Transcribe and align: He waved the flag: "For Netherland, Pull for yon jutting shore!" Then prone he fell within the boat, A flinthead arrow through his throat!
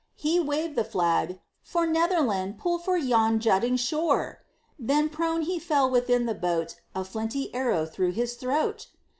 He 0.15 0.39
waved 0.39 0.75
the 0.75 0.83
flag: 0.83 1.39
"For 1.61 1.85
Netherland, 1.85 2.57
Pull 2.57 2.79
for 2.79 2.97
yon 2.97 3.39
jutting 3.39 3.77
shore!" 3.77 4.39
Then 4.79 5.09
prone 5.09 5.43
he 5.43 5.59
fell 5.59 5.91
within 5.91 6.25
the 6.25 6.33
boat, 6.33 6.81
A 6.95 7.05
flinthead 7.05 7.51
arrow 7.53 7.85
through 7.85 8.13
his 8.13 8.33
throat! 8.33 8.87